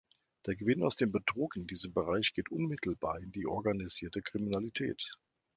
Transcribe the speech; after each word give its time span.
Der 0.47 0.55
Gewinn 0.55 0.81
aus 0.81 0.95
dem 0.95 1.11
Betrug 1.11 1.55
in 1.55 1.67
diesem 1.67 1.93
Bereich 1.93 2.33
geht 2.33 2.49
unmittelbar 2.49 3.19
in 3.19 3.31
die 3.31 3.45
organisierte 3.45 4.23
Kriminalität. 4.23 5.11